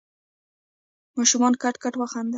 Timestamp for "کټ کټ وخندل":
1.63-2.29